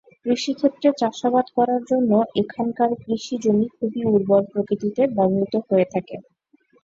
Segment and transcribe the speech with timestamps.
[0.23, 2.11] কৃষিক্ষেত্রে চাষাবাদ করার জন্য
[2.41, 6.15] এখানকার কৃষি জমি খুবই উর্বর প্রকৃতিতে ব্যবহৃত হয়ে থাকে।